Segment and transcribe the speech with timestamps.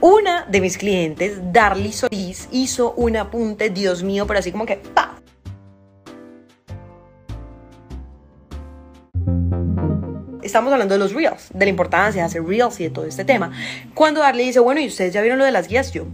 [0.00, 4.76] Una de mis clientes, Darly Solís, hizo un apunte, Dios mío, pero así como que
[4.76, 5.18] ¡pa!
[10.42, 13.24] Estamos hablando de los reels, de la importancia de hacer reels y de todo este
[13.24, 13.50] tema.
[13.94, 15.90] Cuando Darly dice, bueno, ¿y ustedes ya vieron lo de las guías?
[15.92, 16.04] Yo,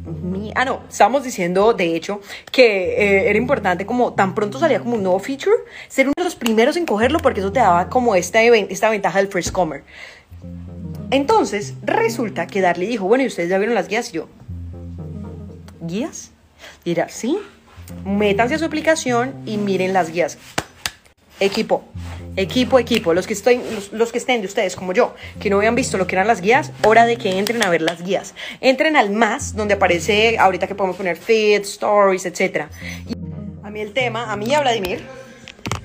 [0.54, 2.20] ah, no, estábamos diciendo, de hecho,
[2.52, 5.56] que eh, era importante como tan pronto salía como un nuevo feature,
[5.88, 9.18] ser uno de los primeros en cogerlo porque eso te daba como esta, esta ventaja
[9.18, 9.82] del first comer.
[11.10, 14.10] Entonces, resulta que Darly dijo, bueno, ¿y ustedes ya vieron las guías?
[14.10, 14.28] Y yo,
[15.80, 16.30] ¿guías?
[16.84, 17.38] Dirá, sí,
[18.04, 20.38] métanse a su aplicación y miren las guías.
[21.40, 21.84] Equipo,
[22.36, 23.60] equipo, equipo, los que, estoy,
[23.92, 26.42] los, que estén de ustedes como yo, que no habían visto lo que eran las
[26.42, 28.34] guías, hora de que entren a ver las guías.
[28.60, 32.66] Entren al más, donde aparece ahorita que podemos poner feed, stories, etc.
[33.62, 35.02] A mí el tema, a mí y a Vladimir,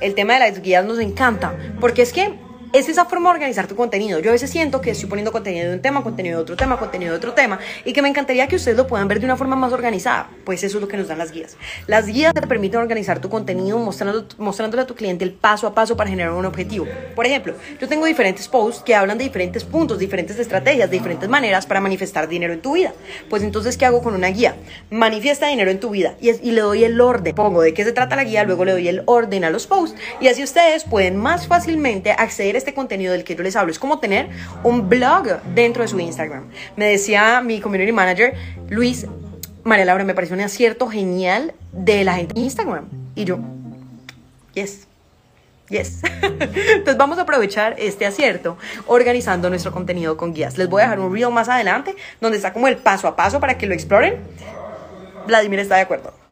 [0.02, 2.45] el tema de las guías nos encanta, porque es que
[2.78, 4.20] es esa forma de organizar tu contenido.
[4.20, 6.78] Yo a veces siento que estoy poniendo contenido de un tema, contenido de otro tema,
[6.78, 9.38] contenido de otro tema, y que me encantaría que ustedes lo puedan ver de una
[9.38, 10.30] forma más organizada.
[10.44, 11.56] Pues eso es lo que nos dan las guías.
[11.88, 15.73] Las guías te permiten organizar tu contenido mostrando, mostrándole a tu cliente el paso a
[15.73, 16.86] paso para generar un objetivo.
[17.16, 21.66] Por ejemplo, yo tengo diferentes posts que hablan de diferentes puntos, diferentes estrategias, diferentes maneras
[21.66, 22.94] para manifestar dinero en tu vida.
[23.30, 24.56] Pues entonces, ¿qué hago con una guía?
[24.90, 27.34] Manifiesta dinero en tu vida y, y le doy el orden.
[27.36, 29.98] Pongo de qué se trata la guía, luego le doy el orden a los posts
[30.20, 33.72] y así ustedes pueden más fácilmente acceder a este contenido del que yo les hablo.
[33.72, 34.28] Es como tener
[34.64, 36.46] un blog dentro de su Instagram.
[36.76, 38.34] Me decía mi community manager,
[38.70, 39.06] Luis,
[39.64, 42.86] María Laura, me pareció un acierto genial de la gente en Instagram.
[43.14, 43.38] Y yo,
[44.54, 44.88] yes.
[45.70, 46.02] Yes.
[46.22, 50.58] Entonces vamos a aprovechar este acierto organizando nuestro contenido con guías.
[50.58, 53.40] Les voy a dejar un reel más adelante donde está como el paso a paso
[53.40, 54.20] para que lo exploren.
[55.28, 56.25] Vladimir está de acuerdo.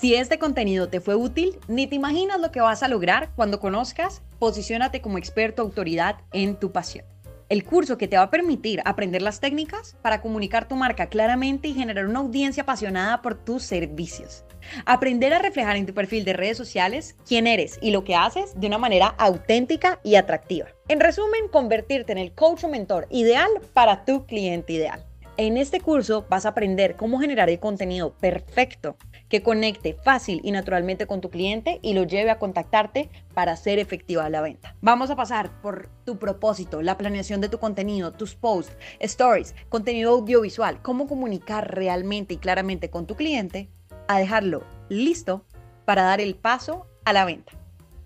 [0.00, 3.60] Si este contenido te fue útil, ni te imaginas lo que vas a lograr cuando
[3.60, 7.06] conozcas Posiciónate como experto autoridad en tu pasión.
[7.48, 11.68] El curso que te va a permitir aprender las técnicas para comunicar tu marca claramente
[11.68, 14.44] y generar una audiencia apasionada por tus servicios.
[14.84, 18.58] Aprender a reflejar en tu perfil de redes sociales quién eres y lo que haces
[18.58, 20.66] de una manera auténtica y atractiva.
[20.88, 25.04] En resumen, convertirte en el coach o mentor ideal para tu cliente ideal.
[25.36, 28.96] En este curso vas a aprender cómo generar el contenido perfecto
[29.28, 33.80] que conecte fácil y naturalmente con tu cliente y lo lleve a contactarte para hacer
[33.80, 34.76] efectiva la venta.
[34.80, 40.12] Vamos a pasar por tu propósito, la planeación de tu contenido, tus posts, stories, contenido
[40.12, 43.68] audiovisual, cómo comunicar realmente y claramente con tu cliente,
[44.06, 45.46] a dejarlo listo
[45.84, 47.54] para dar el paso a la venta.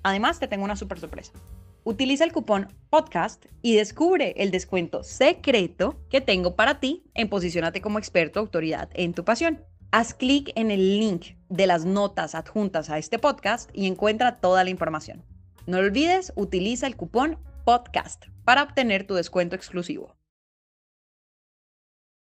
[0.03, 1.33] Además, te tengo una super sorpresa.
[1.89, 7.81] Utiliza el cupón podcast y descubre el descuento secreto que tengo para ti en Posicionate
[7.81, 9.65] como experto autoridad en tu pasión.
[9.91, 14.65] Haz clic en el link de las notas adjuntas a este podcast y encuentra toda
[14.65, 15.25] la información.
[15.67, 20.18] No olvides, utiliza el cupón podcast para obtener tu descuento exclusivo.